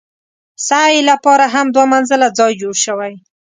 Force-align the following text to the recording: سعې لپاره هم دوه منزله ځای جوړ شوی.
سعې 0.67 1.01
لپاره 1.09 1.45
هم 1.53 1.67
دوه 1.75 1.85
منزله 1.93 2.27
ځای 2.37 2.51
جوړ 2.61 2.75
شوی. 2.85 3.13